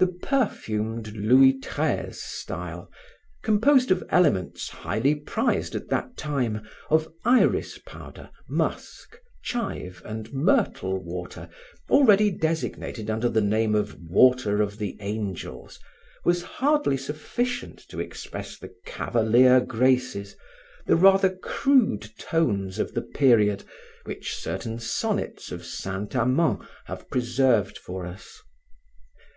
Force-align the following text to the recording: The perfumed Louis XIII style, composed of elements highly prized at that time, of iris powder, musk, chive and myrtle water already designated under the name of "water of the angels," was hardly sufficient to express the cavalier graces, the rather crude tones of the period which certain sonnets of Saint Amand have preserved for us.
The 0.00 0.08
perfumed 0.08 1.12
Louis 1.16 1.56
XIII 1.62 2.10
style, 2.14 2.90
composed 3.44 3.92
of 3.92 4.02
elements 4.08 4.68
highly 4.68 5.14
prized 5.14 5.76
at 5.76 5.88
that 5.90 6.16
time, 6.16 6.66
of 6.90 7.06
iris 7.24 7.78
powder, 7.78 8.30
musk, 8.48 9.16
chive 9.44 10.02
and 10.04 10.32
myrtle 10.32 10.98
water 11.00 11.48
already 11.88 12.32
designated 12.32 13.08
under 13.08 13.28
the 13.28 13.40
name 13.40 13.76
of 13.76 13.96
"water 14.00 14.60
of 14.60 14.78
the 14.78 14.96
angels," 15.00 15.78
was 16.24 16.42
hardly 16.42 16.96
sufficient 16.96 17.78
to 17.90 18.00
express 18.00 18.58
the 18.58 18.74
cavalier 18.84 19.60
graces, 19.60 20.34
the 20.86 20.96
rather 20.96 21.30
crude 21.36 22.08
tones 22.18 22.80
of 22.80 22.94
the 22.94 23.02
period 23.02 23.62
which 24.02 24.34
certain 24.34 24.80
sonnets 24.80 25.52
of 25.52 25.64
Saint 25.64 26.16
Amand 26.16 26.58
have 26.86 27.08
preserved 27.08 27.78
for 27.78 28.04
us. 28.04 28.42